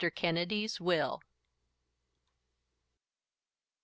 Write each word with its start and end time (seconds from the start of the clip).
KENNEDY'S 0.15 0.79
WILL. 0.81 1.19
Mr. 1.21 1.27